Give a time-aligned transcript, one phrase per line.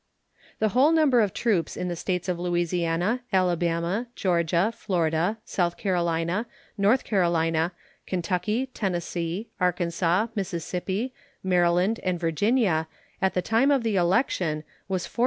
[0.57, 6.47] The whole number of troops in the States of Louisiana, Alabama, Georgia, Florida, South Carolina,
[6.75, 7.71] North Carolina,
[8.07, 12.87] Kentucky, Tennessee, Arkansas, Mississippi, Maryland, and Virginia
[13.21, 15.19] at the time of the election was 4,082.